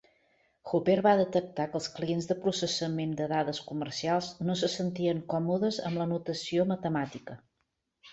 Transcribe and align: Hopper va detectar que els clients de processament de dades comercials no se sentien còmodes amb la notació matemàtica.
Hopper 0.69 0.93
va 1.07 1.11
detectar 1.17 1.65
que 1.73 1.77
els 1.79 1.89
clients 1.97 2.27
de 2.31 2.37
processament 2.45 3.11
de 3.19 3.27
dades 3.33 3.59
comercials 3.73 4.31
no 4.47 4.55
se 4.63 4.71
sentien 4.77 5.21
còmodes 5.35 5.79
amb 5.91 6.01
la 6.03 6.09
notació 6.15 6.67
matemàtica. 6.73 7.37